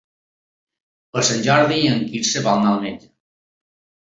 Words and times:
Per 1.17 1.23
Sant 1.27 1.43
Jordi 1.49 1.77
en 1.91 2.01
Quirze 2.07 2.43
vol 2.49 2.59
anar 2.63 2.73
al 2.73 2.83
metge. 2.89 3.13